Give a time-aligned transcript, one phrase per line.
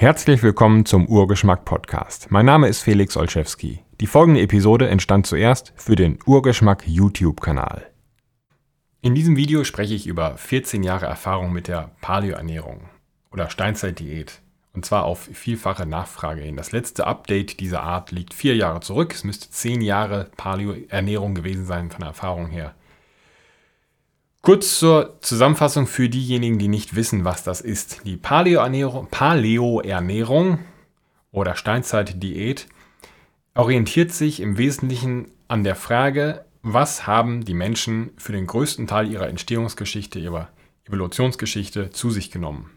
[0.00, 2.30] Herzlich willkommen zum Urgeschmack Podcast.
[2.30, 3.80] Mein Name ist Felix Olszewski.
[4.00, 7.84] Die folgende Episode entstand zuerst für den Urgeschmack YouTube-Kanal.
[9.00, 12.82] In diesem Video spreche ich über 14 Jahre Erfahrung mit der Paleo-Ernährung
[13.32, 14.40] oder Steinzeit-Diät.
[14.72, 16.56] Und zwar auf vielfache Nachfrage hin.
[16.56, 19.12] Das letzte Update dieser Art liegt vier Jahre zurück.
[19.12, 22.76] Es müsste zehn Jahre Paleo-Ernährung gewesen sein von der Erfahrung her.
[24.42, 28.02] Kurz zur Zusammenfassung für diejenigen, die nicht wissen, was das ist.
[28.04, 29.82] Die Paleo-Ernährung Paleo
[31.32, 32.66] oder Steinzeit-Diät
[33.54, 39.10] orientiert sich im Wesentlichen an der Frage, was haben die Menschen für den größten Teil
[39.10, 40.48] ihrer Entstehungsgeschichte, ihrer
[40.84, 42.70] Evolutionsgeschichte zu sich genommen.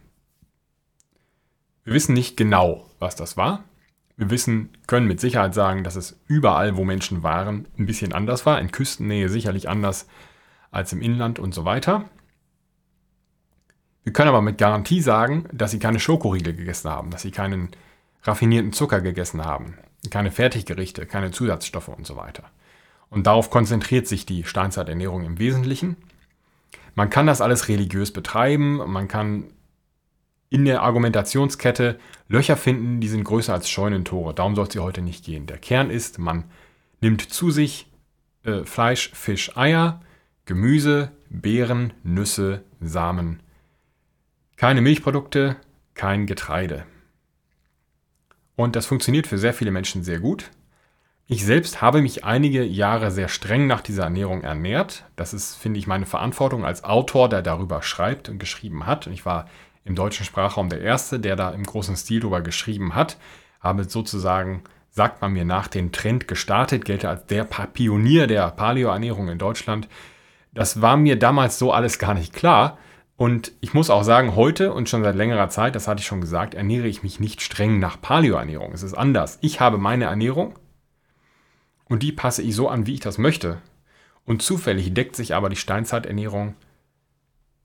[1.83, 3.63] Wir wissen nicht genau, was das war.
[4.17, 8.45] Wir wissen, können mit Sicherheit sagen, dass es überall, wo Menschen waren, ein bisschen anders
[8.45, 8.59] war.
[8.59, 10.07] In Küstennähe sicherlich anders
[10.71, 12.05] als im Inland und so weiter.
[14.03, 17.69] Wir können aber mit Garantie sagen, dass sie keine Schokoriegel gegessen haben, dass sie keinen
[18.23, 19.77] raffinierten Zucker gegessen haben,
[20.09, 22.43] keine Fertiggerichte, keine Zusatzstoffe und so weiter.
[23.09, 25.97] Und darauf konzentriert sich die Steinzeiternährung im Wesentlichen.
[26.95, 29.45] Man kann das alles religiös betreiben, man kann
[30.49, 34.33] in der Argumentationskette Löcher finden, die sind größer als Scheunentore.
[34.33, 35.45] Darum soll es hier heute nicht gehen.
[35.45, 36.45] Der Kern ist, man
[36.99, 37.87] nimmt zu sich
[38.43, 40.01] äh, Fleisch, Fisch, Eier,
[40.51, 43.39] Gemüse, Beeren, Nüsse, Samen.
[44.57, 45.55] Keine Milchprodukte,
[45.93, 46.83] kein Getreide.
[48.57, 50.51] Und das funktioniert für sehr viele Menschen sehr gut.
[51.25, 55.05] Ich selbst habe mich einige Jahre sehr streng nach dieser Ernährung ernährt.
[55.15, 59.07] Das ist, finde ich, meine Verantwortung als Autor, der darüber schreibt und geschrieben hat.
[59.07, 59.47] Und ich war
[59.85, 63.17] im deutschen Sprachraum der Erste, der da im großen Stil darüber geschrieben hat.
[63.61, 69.29] Habe sozusagen, sagt man mir nach, den Trend gestartet, gelte als der Pionier der Paleo-Ernährung
[69.29, 69.87] in Deutschland.
[70.53, 72.77] Das war mir damals so alles gar nicht klar.
[73.15, 76.21] Und ich muss auch sagen, heute und schon seit längerer Zeit, das hatte ich schon
[76.21, 78.71] gesagt, ernähre ich mich nicht streng nach Paleo-Ernährung.
[78.73, 79.37] Es ist anders.
[79.41, 80.55] Ich habe meine Ernährung
[81.85, 83.61] und die passe ich so an, wie ich das möchte.
[84.25, 86.55] Und zufällig deckt sich aber die Steinzeiternährung,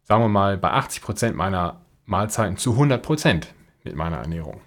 [0.02, 4.60] sagen wir mal, bei 80 Prozent meiner Mahlzeiten zu 100 Prozent mit meiner Ernährung.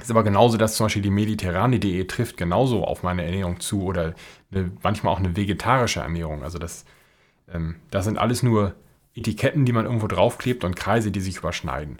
[0.00, 3.82] Ist aber genauso, dass zum Beispiel die mediterrane Diät trifft genauso auf meine Ernährung zu
[3.82, 4.14] oder
[4.50, 6.42] eine, manchmal auch eine vegetarische Ernährung.
[6.42, 6.84] Also das
[7.52, 8.74] ähm, das sind alles nur
[9.14, 11.98] Etiketten, die man irgendwo draufklebt und Kreise, die sich überschneiden.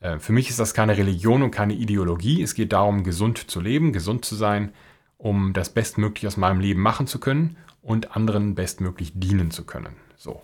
[0.00, 2.42] Äh, für mich ist das keine Religion und keine Ideologie.
[2.42, 4.72] Es geht darum, gesund zu leben, gesund zu sein,
[5.16, 9.96] um das Bestmögliche aus meinem Leben machen zu können und anderen bestmöglich dienen zu können.
[10.16, 10.42] So.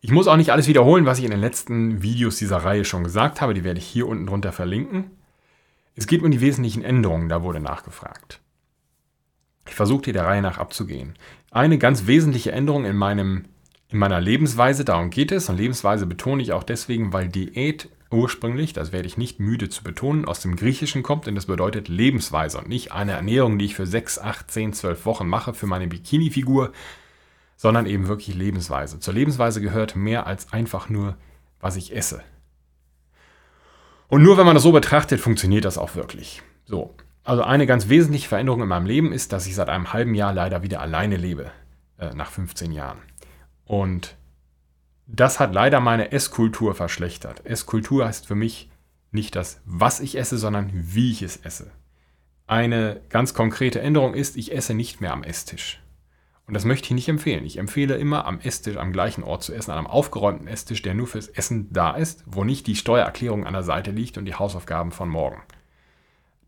[0.00, 3.04] Ich muss auch nicht alles wiederholen, was ich in den letzten Videos dieser Reihe schon
[3.04, 3.54] gesagt habe.
[3.54, 5.10] Die werde ich hier unten drunter verlinken.
[5.94, 8.40] Es geht um die wesentlichen Änderungen, da wurde nachgefragt.
[9.66, 11.14] Ich versuche dir der Reihe nach abzugehen.
[11.50, 13.44] Eine ganz wesentliche Änderung in, meinem,
[13.88, 18.72] in meiner Lebensweise, darum geht es, und Lebensweise betone ich auch deswegen, weil Diät ursprünglich,
[18.72, 22.58] das werde ich nicht müde zu betonen, aus dem Griechischen kommt und das bedeutet Lebensweise
[22.58, 25.86] und nicht eine Ernährung, die ich für 6, 8, 10, 12 Wochen mache für meine
[25.86, 26.72] Bikini-Figur,
[27.56, 29.00] sondern eben wirklich Lebensweise.
[29.00, 31.16] Zur Lebensweise gehört mehr als einfach nur,
[31.60, 32.22] was ich esse.
[34.08, 36.42] Und nur wenn man das so betrachtet, funktioniert das auch wirklich.
[36.66, 40.14] So, also eine ganz wesentliche Veränderung in meinem Leben ist, dass ich seit einem halben
[40.14, 41.50] Jahr leider wieder alleine lebe,
[41.98, 42.98] äh, nach 15 Jahren.
[43.64, 44.16] Und
[45.06, 47.44] das hat leider meine Esskultur verschlechtert.
[47.46, 48.70] Esskultur heißt für mich
[49.10, 51.70] nicht das, was ich esse, sondern wie ich es esse.
[52.46, 55.80] Eine ganz konkrete Änderung ist, ich esse nicht mehr am Esstisch.
[56.46, 57.44] Und das möchte ich nicht empfehlen.
[57.44, 60.94] Ich empfehle immer am Esstisch am gleichen Ort zu essen, an einem aufgeräumten Esstisch, der
[60.94, 64.34] nur fürs Essen da ist, wo nicht die Steuererklärung an der Seite liegt und die
[64.34, 65.40] Hausaufgaben von morgen.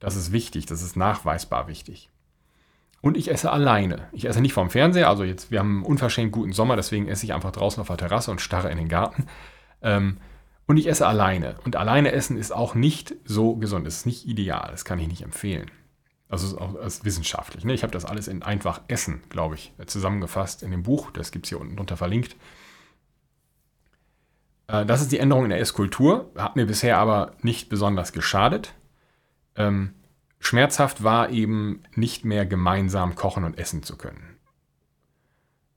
[0.05, 2.11] Das ist wichtig, das ist nachweisbar wichtig.
[3.01, 4.09] Und ich esse alleine.
[4.13, 7.25] Ich esse nicht vorm Fernseher, also jetzt, wir haben einen unverschämt guten Sommer, deswegen esse
[7.25, 9.27] ich einfach draußen auf der Terrasse und starre in den Garten.
[9.81, 10.19] Ähm,
[10.67, 11.57] und ich esse alleine.
[11.65, 15.09] Und alleine essen ist auch nicht so gesund, es ist nicht ideal, das kann ich
[15.09, 15.71] nicht empfehlen.
[16.29, 17.65] Also auch als wissenschaftlich.
[17.65, 17.73] Ne?
[17.73, 21.13] Ich habe das alles in einfach Essen, glaube ich, zusammengefasst in dem Buch.
[21.13, 22.37] Das gibt es hier unten drunter verlinkt.
[24.67, 26.31] Äh, das ist die Änderung in der Esskultur.
[26.37, 28.75] Hat mir bisher aber nicht besonders geschadet.
[29.56, 29.95] Ähm,
[30.41, 34.37] schmerzhaft war eben nicht mehr gemeinsam kochen und essen zu können.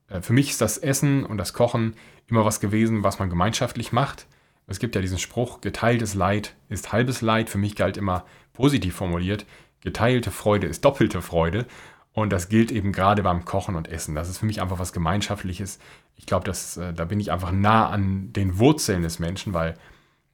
[0.10, 1.96] Äh, für mich ist das Essen und das Kochen
[2.28, 4.28] immer was gewesen, was man gemeinschaftlich macht.
[4.68, 7.50] Es gibt ja diesen Spruch, geteiltes Leid ist halbes Leid.
[7.50, 9.46] Für mich galt immer positiv formuliert,
[9.82, 11.66] geteilte Freude ist doppelte Freude.
[12.12, 14.16] Und das gilt eben gerade beim Kochen und Essen.
[14.16, 15.78] Das ist für mich einfach was Gemeinschaftliches.
[16.16, 19.76] Ich glaube, äh, da bin ich einfach nah an den Wurzeln des Menschen, weil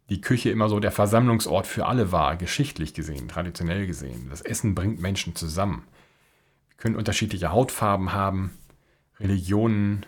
[0.10, 4.28] die Küche immer so der Versammlungsort für alle war, geschichtlich gesehen, traditionell gesehen.
[4.30, 5.84] Das Essen bringt Menschen zusammen.
[6.70, 8.52] Wir können unterschiedliche Hautfarben haben,
[9.20, 10.06] Religionen,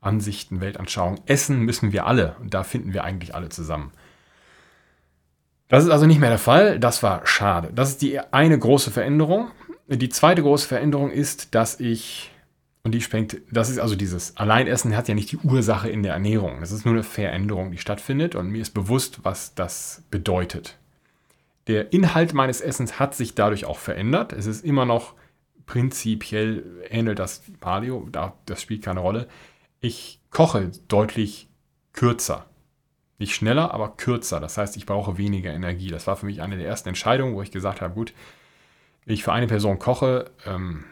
[0.00, 1.20] Ansichten, Weltanschauungen.
[1.26, 3.92] Essen müssen wir alle und da finden wir eigentlich alle zusammen.
[5.68, 6.78] Das ist also nicht mehr der Fall.
[6.78, 7.70] Das war schade.
[7.74, 9.50] Das ist die eine große Veränderung.
[9.86, 12.30] Die zweite große Veränderung ist, dass ich,
[12.84, 16.12] und die sprengt, das ist also dieses Alleinessen hat ja nicht die Ursache in der
[16.12, 16.60] Ernährung.
[16.60, 20.78] Das ist nur eine Veränderung, die stattfindet und mir ist bewusst, was das bedeutet.
[21.66, 24.32] Der Inhalt meines Essens hat sich dadurch auch verändert.
[24.32, 25.14] Es ist immer noch
[25.66, 28.08] prinzipiell ähnelt das Paleo,
[28.46, 29.28] das spielt keine Rolle.
[29.80, 31.48] Ich koche deutlich
[31.92, 32.46] kürzer.
[33.18, 34.40] Nicht schneller, aber kürzer.
[34.40, 35.88] Das heißt, ich brauche weniger Energie.
[35.90, 38.14] Das war für mich eine der ersten Entscheidungen, wo ich gesagt habe, gut,
[39.04, 40.84] ich für eine Person koche, ähm,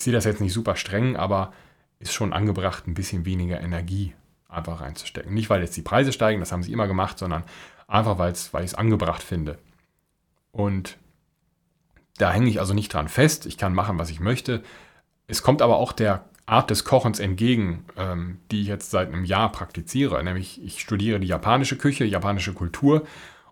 [0.00, 1.52] ich sehe das jetzt nicht super streng, aber
[1.98, 4.14] ist schon angebracht, ein bisschen weniger Energie
[4.48, 5.34] einfach reinzustecken.
[5.34, 7.44] Nicht, weil jetzt die Preise steigen, das haben sie immer gemacht, sondern
[7.86, 9.58] einfach, weil ich es angebracht finde.
[10.52, 10.96] Und
[12.16, 13.44] da hänge ich also nicht dran fest.
[13.44, 14.62] Ich kann machen, was ich möchte.
[15.26, 19.26] Es kommt aber auch der Art des Kochens entgegen, ähm, die ich jetzt seit einem
[19.26, 20.24] Jahr praktiziere.
[20.24, 23.06] Nämlich, ich studiere die japanische Küche, japanische Kultur.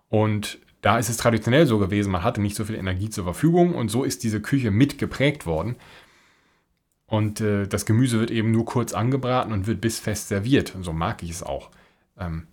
[0.09, 3.75] Und da ist es traditionell so gewesen, man hatte nicht so viel Energie zur Verfügung.
[3.75, 5.75] Und so ist diese Küche mitgeprägt worden.
[7.09, 10.75] Und äh, das Gemüse wird eben nur kurz angebraten und wird bissfest serviert.
[10.75, 11.71] Und so mag ich es auch.
[12.17, 12.45] Ähm,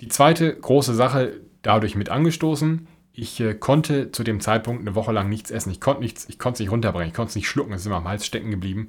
[0.00, 5.10] die zweite große Sache dadurch mit angestoßen, ich äh, konnte zu dem Zeitpunkt eine Woche
[5.10, 5.72] lang nichts essen.
[5.72, 7.86] Ich konnte nichts, ich konnte es nicht runterbringen, ich konnte es nicht schlucken, es ist
[7.86, 8.88] immer am Hals stecken geblieben.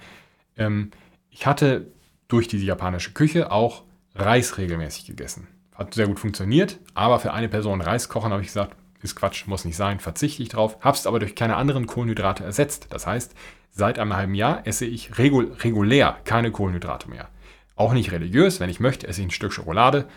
[0.56, 0.92] Ähm,
[1.32, 1.88] ich hatte
[2.28, 5.48] durch diese japanische Küche auch Reis regelmäßig gegessen.
[5.74, 9.48] Hat sehr gut funktioniert, aber für eine Person Reis kochen habe ich gesagt, ist Quatsch,
[9.48, 12.88] muss nicht sein, verzichte ich drauf, habe es aber durch keine anderen Kohlenhydrate ersetzt.
[12.90, 13.34] Das heißt,
[13.72, 17.30] seit einem halben Jahr esse ich regul regulär keine Kohlenhydrate mehr.
[17.76, 20.08] Auch nicht religiös, wenn ich möchte, esse ich ein Stück Schokolade,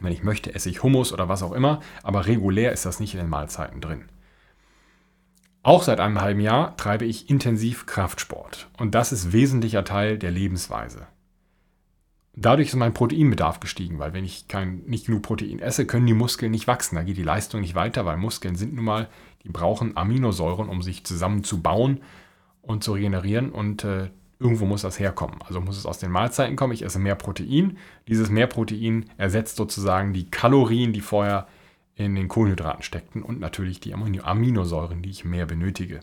[0.00, 3.14] wenn ich möchte, esse ich Hummus oder was auch immer, aber regulär ist das nicht
[3.14, 4.06] in den Mahlzeiten drin.
[5.62, 10.32] Auch seit einem halben Jahr treibe ich intensiv Kraftsport und das ist wesentlicher Teil der
[10.32, 11.06] Lebensweise.
[12.34, 16.14] Dadurch ist mein Proteinbedarf gestiegen, weil wenn ich kein, nicht genug Protein esse, können die
[16.14, 16.96] Muskeln nicht wachsen.
[16.96, 19.08] Da geht die Leistung nicht weiter, weil Muskeln sind nun mal,
[19.44, 22.00] die brauchen Aminosäuren, um sich zusammenzubauen
[22.62, 23.50] und zu regenerieren.
[23.50, 24.08] Und äh,
[24.42, 25.38] Irgendwo muss das herkommen.
[25.46, 26.72] Also muss es aus den Mahlzeiten kommen.
[26.72, 27.78] Ich esse mehr Protein.
[28.08, 31.46] Dieses mehr Protein ersetzt sozusagen die Kalorien, die vorher
[31.94, 36.00] in den Kohlenhydraten steckten und natürlich die Aminosäuren, die ich mehr benötige.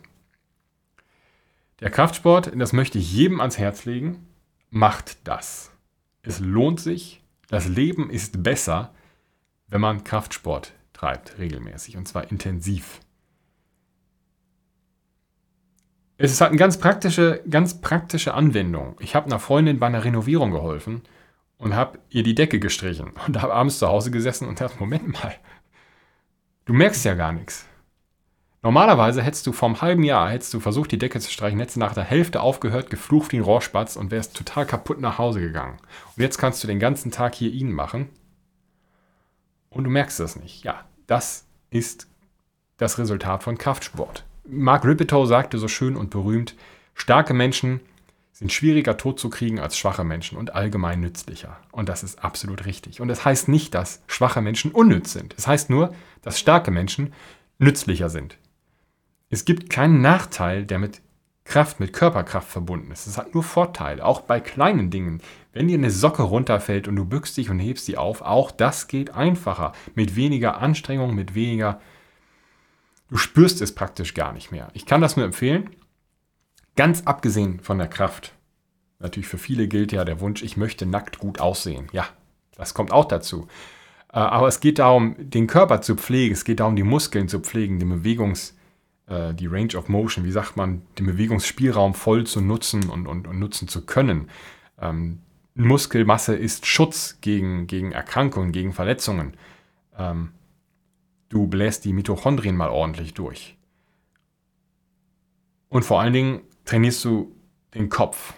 [1.82, 4.26] Der Kraftsport, das möchte ich jedem ans Herz legen,
[4.70, 5.72] macht das.
[6.22, 7.24] Es lohnt sich.
[7.48, 8.94] Das Leben ist besser,
[9.68, 13.00] wenn man Kraftsport treibt, regelmäßig und zwar intensiv.
[16.18, 18.98] Es halt eine ganz praktische, ganz praktische Anwendung.
[19.00, 21.02] Ich habe einer Freundin bei einer Renovierung geholfen
[21.58, 25.08] und habe ihr die Decke gestrichen und habe abends zu Hause gesessen und dachte, Moment
[25.14, 25.36] mal,
[26.66, 27.69] du merkst ja gar nichts.
[28.62, 31.78] Normalerweise hättest du vor einem halben Jahr hättest du versucht, die Decke zu streichen, hättest
[31.78, 35.78] nach der Hälfte aufgehört, geflucht wie ein Rohrspatz und wärst total kaputt nach Hause gegangen.
[36.16, 38.10] Und jetzt kannst du den ganzen Tag hier ihn machen
[39.70, 40.64] und du merkst das nicht.
[40.66, 42.08] Ja, das ist
[42.78, 44.26] das Resultat von Kraftsport.
[44.46, 46.56] Mark Ripetow sagte so schön und berühmt,
[46.96, 47.80] starke Menschen
[48.34, 51.58] sind schwieriger tot zu kriegen als schwache Menschen und allgemein nützlicher.
[51.72, 53.00] Und das ist absolut richtig.
[53.00, 55.36] Und das heißt nicht, dass schwache Menschen unnütz sind.
[55.38, 57.14] Es heißt nur, dass starke Menschen
[57.58, 58.38] nützlicher sind.
[59.30, 61.02] Es gibt keinen Nachteil, der mit
[61.44, 63.08] Kraft, mit Körperkraft verbunden ist.
[63.08, 65.22] Es hat nur Vorteile, auch bei kleinen Dingen.
[65.52, 68.88] Wenn dir eine Socke runterfällt und du bückst dich und hebst sie auf, auch das
[68.88, 71.80] geht einfacher, mit weniger Anstrengung, mit weniger
[73.10, 74.70] Du spürst es praktisch gar nicht mehr.
[74.74, 75.72] Ich kann das nur empfehlen.
[76.76, 78.34] Ganz abgesehen von der Kraft.
[79.00, 81.88] Natürlich für viele gilt ja der Wunsch, ich möchte nackt gut aussehen.
[81.92, 82.06] Ja,
[82.56, 83.48] das kommt auch dazu.
[84.14, 86.34] Äh, aber es geht darum, den Körper zu pflegen.
[86.34, 88.56] Es geht darum, die Muskeln zu pflegen, die Bewegungs,
[89.10, 93.28] äh, die Range of Motion, wie sagt man, den Bewegungsspielraum voll zu nutzen und, und,
[93.28, 94.30] und nutzen zu können.
[94.80, 95.20] Ähm,
[95.56, 99.34] Muskelmasse ist Schutz gegen, gegen Erkrankungen, gegen Verletzungen.
[99.98, 100.30] Ähm,
[101.30, 103.56] Du bläst die Mitochondrien mal ordentlich durch.
[105.70, 107.36] Und vor allen Dingen trainierst du
[107.76, 108.34] den Kopf.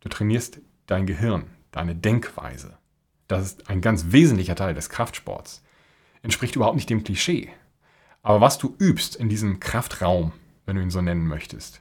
[0.00, 2.78] Du trainierst dein Gehirn, deine Denkweise.
[3.28, 5.62] Das ist ein ganz wesentlicher Teil des Kraftsports.
[6.22, 7.50] Entspricht überhaupt nicht dem Klischee.
[8.22, 10.32] Aber was du übst in diesem Kraftraum,
[10.66, 11.80] wenn du ihn so nennen möchtest,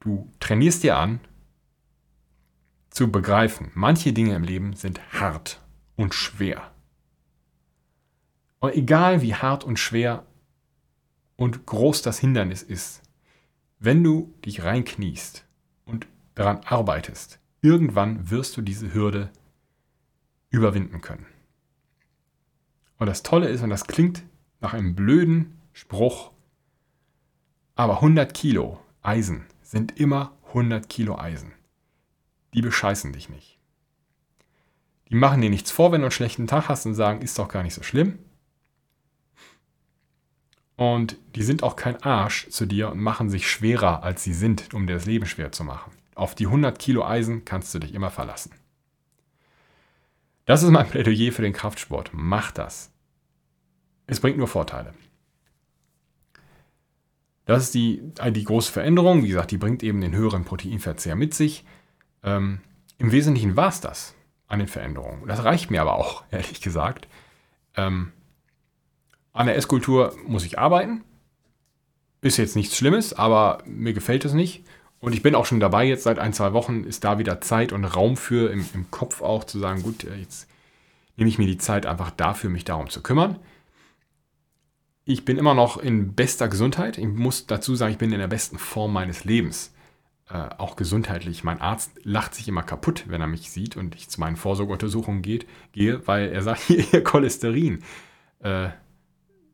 [0.00, 1.20] du trainierst dir an,
[2.90, 5.60] zu begreifen, manche Dinge im Leben sind hart
[5.96, 6.72] und schwer.
[8.60, 10.26] Und egal wie hart und schwer
[11.36, 13.02] und groß das Hindernis ist,
[13.78, 15.44] wenn du dich reinkniest
[15.84, 19.30] und daran arbeitest, irgendwann wirst du diese Hürde
[20.50, 21.26] überwinden können.
[22.98, 24.22] Und das Tolle ist, und das klingt
[24.62, 26.30] nach einem blöden Spruch,
[27.74, 31.52] aber 100 Kilo Eisen sind immer 100 Kilo Eisen.
[32.54, 33.58] Die bescheißen dich nicht.
[35.08, 37.48] Die machen dir nichts vor, wenn du einen schlechten Tag hast und sagen, ist doch
[37.48, 38.18] gar nicht so schlimm.
[40.76, 44.72] Und die sind auch kein Arsch zu dir und machen sich schwerer, als sie sind,
[44.74, 45.92] um dir das Leben schwer zu machen.
[46.14, 48.52] Auf die 100 Kilo Eisen kannst du dich immer verlassen.
[50.44, 52.10] Das ist mein Plädoyer für den Kraftsport.
[52.12, 52.90] Mach das.
[54.06, 54.94] Es bringt nur Vorteile.
[57.44, 59.24] Das ist die, die große Veränderung.
[59.24, 61.64] Wie gesagt, die bringt eben den höheren Proteinverzehr mit sich.
[62.22, 62.60] Ähm,
[62.98, 64.14] Im Wesentlichen war es das
[64.46, 65.26] an den Veränderungen.
[65.26, 67.08] Das reicht mir aber auch, ehrlich gesagt.
[67.76, 68.12] Ähm,
[69.32, 71.04] an der Esskultur muss ich arbeiten.
[72.20, 74.64] Ist jetzt nichts Schlimmes, aber mir gefällt es nicht.
[75.00, 77.72] Und ich bin auch schon dabei, jetzt seit ein, zwei Wochen ist da wieder Zeit
[77.72, 80.46] und Raum für im, im Kopf auch zu sagen, gut, äh, jetzt
[81.16, 83.40] nehme ich mir die Zeit einfach dafür, mich darum zu kümmern.
[85.04, 86.96] Ich bin immer noch in bester Gesundheit.
[86.96, 89.74] Ich muss dazu sagen, ich bin in der besten Form meines Lebens.
[90.28, 91.42] Äh, auch gesundheitlich.
[91.42, 95.20] Mein Arzt lacht sich immer kaputt, wenn er mich sieht und ich zu meinen Vorsorgeuntersuchungen
[95.20, 97.82] geht, gehe, weil er sagt, hier, ihr Cholesterin.
[98.40, 98.68] Äh,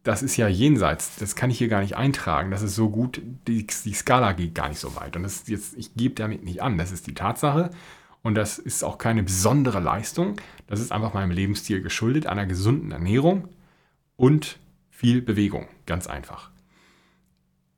[0.02, 3.21] das ist ja jenseits, das kann ich hier gar nicht eintragen, das ist so gut,
[3.47, 5.17] die, die Skala geht gar nicht so weit.
[5.17, 7.71] Und das jetzt, ich gebe damit nicht an, das ist die Tatsache.
[8.23, 10.37] Und das ist auch keine besondere Leistung.
[10.67, 13.49] Das ist einfach meinem Lebensstil geschuldet, einer gesunden Ernährung
[14.17, 14.59] und
[14.99, 15.69] viel Bewegung.
[15.87, 16.50] Ganz einfach.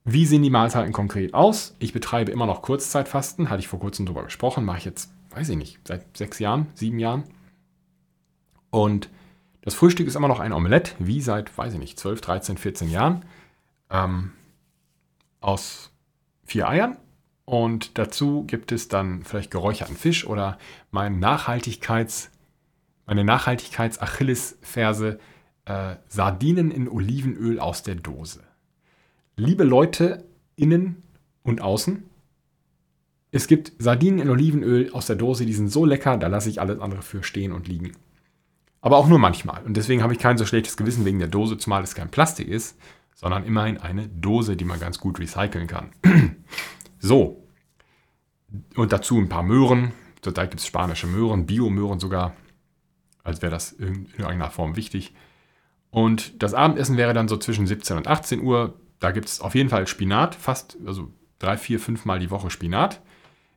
[0.05, 1.77] Wie sehen die Mahlzeiten konkret aus?
[1.79, 5.51] Ich betreibe immer noch Kurzzeitfasten, hatte ich vor kurzem darüber gesprochen, mache ich jetzt, weiß
[5.51, 7.25] ich nicht, seit sechs Jahren, sieben Jahren.
[8.71, 9.11] Und
[9.61, 12.89] das Frühstück ist immer noch ein Omelett, wie seit, weiß ich nicht, 12, 13, 14
[12.89, 13.27] Jahren.
[13.91, 14.33] Ähm,
[15.41, 15.91] aus
[16.47, 16.97] vier Eiern.
[17.45, 20.57] Und dazu gibt es dann vielleicht geräucherten Fisch oder
[20.91, 22.31] mein Nachhaltigkeits,
[23.05, 25.19] meine Nachhaltigkeits-Achillesferse
[25.71, 28.41] äh, Sardinen in Olivenöl aus der Dose.
[29.37, 30.25] Liebe Leute
[30.57, 31.03] innen
[31.43, 32.03] und außen,
[33.31, 36.61] es gibt Sardinen in Olivenöl aus der Dose, die sind so lecker, da lasse ich
[36.61, 37.93] alles andere für stehen und liegen.
[38.81, 39.63] Aber auch nur manchmal.
[39.63, 42.49] Und deswegen habe ich kein so schlechtes Gewissen wegen der Dose, zumal es kein Plastik
[42.49, 42.77] ist,
[43.15, 45.91] sondern immerhin eine Dose, die man ganz gut recyceln kann.
[46.99, 47.45] so.
[48.75, 49.93] Und dazu ein paar Möhren.
[50.23, 52.35] Zurzeit gibt es spanische Möhren, Bio-Möhren sogar.
[53.23, 55.15] Als wäre das in irgendeiner Form wichtig.
[55.91, 58.79] Und das Abendessen wäre dann so zwischen 17 und 18 Uhr.
[59.01, 62.51] Da gibt es auf jeden Fall Spinat, fast, also drei, vier, fünf Mal die Woche
[62.51, 63.01] Spinat,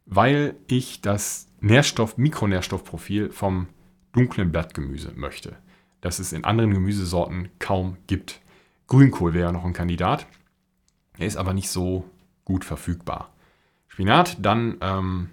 [0.06, 3.68] weil ich das Nährstoff, Mikronährstoffprofil vom
[4.14, 5.58] dunklen Blattgemüse möchte,
[6.02, 8.42] das es in anderen Gemüsesorten kaum gibt.
[8.88, 10.28] Grünkohl wäre noch ein Kandidat.
[11.18, 12.10] Er ist aber nicht so
[12.46, 13.34] gut verfügbar.
[13.88, 15.30] Spinat, dann ähm,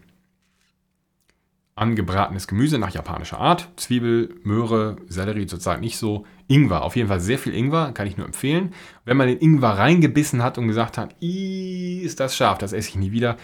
[1.75, 3.69] angebratenes Gemüse nach japanischer Art.
[3.77, 6.27] Zwiebel, Möhre, Sellerie zurzeit nicht so.
[6.47, 8.75] Ingwer, auf jeden Fall sehr viel Ingwer, kann ich nur empfehlen.
[9.05, 12.97] Wenn man den Ingwer reingebissen hat und gesagt hat, ist das scharf, das esse ich
[12.97, 13.37] nie wieder,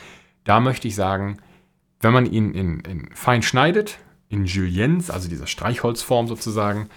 [0.45, 1.39] da möchte ich sagen,
[2.01, 6.89] wenn man ihn in, in fein schneidet, in Juliennes, also dieser Streichholzform sozusagen,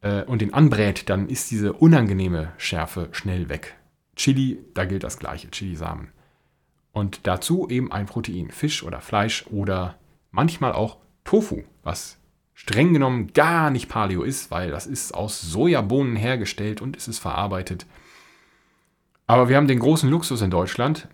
[0.00, 3.76] äh, und den anbrät, dann ist diese unangenehme Schärfe schnell weg.
[4.16, 6.08] Chili, da gilt das gleiche, Chilisamen.
[6.92, 9.96] Und dazu eben ein Protein, Fisch oder Fleisch oder
[10.34, 12.18] manchmal auch Tofu, was
[12.54, 17.20] streng genommen gar nicht Paleo ist, weil das ist aus Sojabohnen hergestellt und es ist
[17.20, 17.86] verarbeitet.
[19.26, 21.08] Aber wir haben den großen Luxus in Deutschland,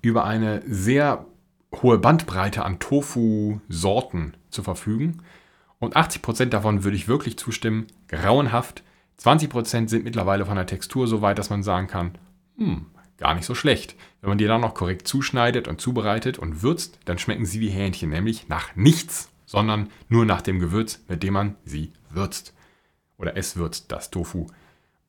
[0.00, 1.26] über eine sehr
[1.82, 5.22] hohe Bandbreite an Tofu-Sorten zu verfügen.
[5.78, 8.82] Und 80% davon würde ich wirklich zustimmen, grauenhaft.
[9.20, 12.12] 20% sind mittlerweile von der Textur so weit, dass man sagen kann,
[12.56, 12.86] hm,
[13.18, 13.94] gar nicht so schlecht.
[14.20, 17.68] Wenn man die dann noch korrekt zuschneidet und zubereitet und würzt, dann schmecken sie wie
[17.68, 22.54] Hähnchen, nämlich nach nichts, sondern nur nach dem Gewürz, mit dem man sie würzt.
[23.18, 24.46] Oder es würzt, das Tofu.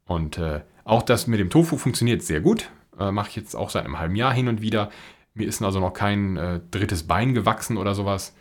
[0.05, 2.69] Und äh, auch das mit dem Tofu funktioniert sehr gut.
[2.99, 4.89] Äh, Mache ich jetzt auch seit einem halben Jahr hin und wieder.
[5.35, 8.33] Mir ist also noch kein äh, drittes Bein gewachsen oder sowas.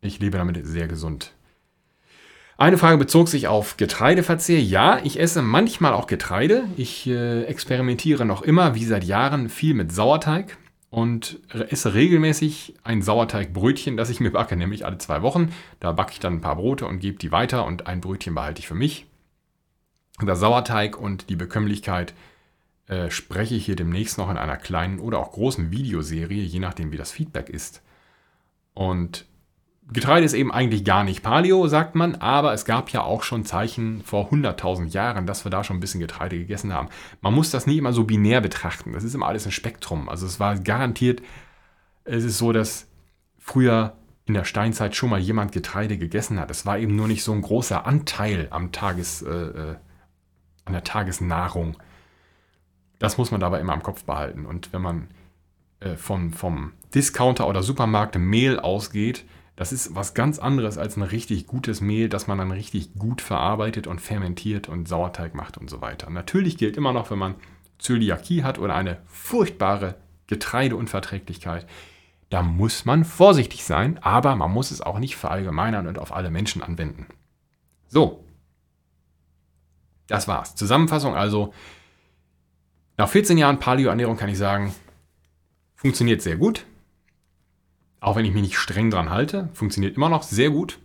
[0.00, 1.32] Ich lebe damit sehr gesund.
[2.60, 4.60] Eine Frage bezog sich auf Getreideverzehr.
[4.60, 6.64] Ja, ich esse manchmal auch Getreide.
[6.76, 10.58] Ich äh, experimentiere noch immer, wie seit Jahren, viel mit Sauerteig
[10.90, 11.40] und
[11.70, 15.54] esse regelmäßig ein Sauerteigbrötchen, das ich mir backe, nämlich alle zwei Wochen.
[15.80, 18.58] Da backe ich dann ein paar Brote und gebe die weiter und ein Brötchen behalte
[18.58, 19.06] ich für mich.
[20.20, 22.12] Über Sauerteig und die Bekömmlichkeit
[22.88, 26.92] äh, spreche ich hier demnächst noch in einer kleinen oder auch großen Videoserie, je nachdem
[26.92, 27.80] wie das Feedback ist.
[28.74, 29.24] Und
[29.92, 33.44] Getreide ist eben eigentlich gar nicht Paleo, sagt man, aber es gab ja auch schon
[33.44, 36.88] Zeichen vor 100.000 Jahren, dass wir da schon ein bisschen Getreide gegessen haben.
[37.20, 38.92] Man muss das nie immer so binär betrachten.
[38.92, 40.08] Das ist immer alles ein Spektrum.
[40.08, 41.22] Also es war garantiert,
[42.04, 42.86] es ist so, dass
[43.38, 43.94] früher
[44.26, 46.50] in der Steinzeit schon mal jemand Getreide gegessen hat.
[46.52, 49.76] Es war eben nur nicht so ein großer Anteil am Tages, äh, äh
[50.66, 51.76] an der Tagesnahrung.
[53.00, 54.46] Das muss man dabei immer im Kopf behalten.
[54.46, 55.08] Und wenn man
[55.80, 59.24] äh, vom, vom Discounter oder Supermarkt Mehl ausgeht,
[59.60, 63.20] Das ist was ganz anderes als ein richtig gutes Mehl, das man dann richtig gut
[63.20, 66.08] verarbeitet und fermentiert und Sauerteig macht und so weiter.
[66.08, 67.34] Natürlich gilt immer noch, wenn man
[67.78, 69.96] Zöliakie hat oder eine furchtbare
[70.28, 71.66] Getreideunverträglichkeit,
[72.30, 76.30] da muss man vorsichtig sein, aber man muss es auch nicht verallgemeinern und auf alle
[76.30, 77.06] Menschen anwenden.
[77.86, 78.24] So,
[80.06, 80.54] das war's.
[80.54, 81.52] Zusammenfassung also,
[82.96, 84.74] nach 14 Jahren Paleo-Ernährung kann ich sagen,
[85.76, 86.64] funktioniert sehr gut.
[88.00, 90.78] Auch wenn ich mich nicht streng dran halte, funktioniert immer noch sehr gut.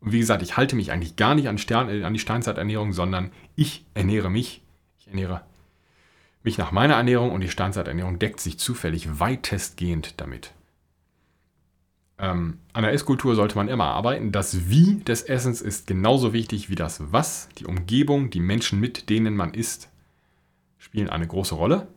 [0.00, 2.92] Und wie gesagt, ich halte mich eigentlich gar nicht an, Stern, äh, an die Steinzeiternährung,
[2.92, 4.62] sondern ich ernähre mich.
[4.98, 5.42] Ich ernähre
[6.42, 10.54] mich nach meiner Ernährung und die Steinzeiternährung deckt sich zufällig weitestgehend damit.
[12.18, 14.32] Ähm, an der Esskultur sollte man immer arbeiten.
[14.32, 17.48] Das Wie des Essens ist genauso wichtig wie das Was.
[17.58, 19.90] Die Umgebung, die Menschen, mit denen man isst,
[20.78, 21.88] spielen eine große Rolle.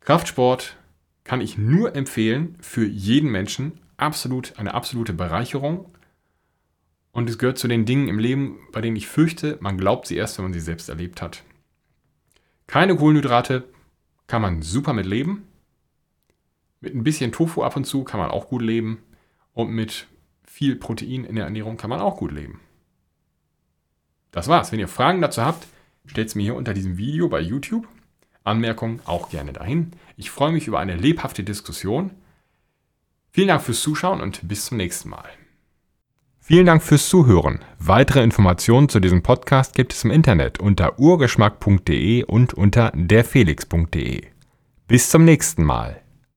[0.00, 0.76] Kraftsport
[1.26, 3.80] kann ich nur empfehlen für jeden Menschen.
[3.96, 5.90] Absolut eine absolute Bereicherung.
[7.10, 10.16] Und es gehört zu den Dingen im Leben, bei denen ich fürchte, man glaubt sie
[10.16, 11.42] erst, wenn man sie selbst erlebt hat.
[12.68, 13.64] Keine Kohlenhydrate
[14.28, 15.48] kann man super mit leben.
[16.80, 18.98] Mit ein bisschen Tofu ab und zu kann man auch gut leben.
[19.52, 20.06] Und mit
[20.44, 22.60] viel Protein in der Ernährung kann man auch gut leben.
[24.30, 24.70] Das war's.
[24.70, 25.66] Wenn ihr Fragen dazu habt,
[26.06, 27.88] stellt es mir hier unter diesem Video bei YouTube.
[28.46, 29.92] Anmerkungen auch gerne dahin.
[30.16, 32.10] Ich freue mich über eine lebhafte Diskussion.
[33.30, 35.28] Vielen Dank fürs Zuschauen und bis zum nächsten Mal.
[36.40, 37.58] Vielen Dank fürs Zuhören.
[37.78, 44.22] Weitere Informationen zu diesem Podcast gibt es im Internet unter urgeschmack.de und unter derfelix.de.
[44.86, 46.05] Bis zum nächsten Mal.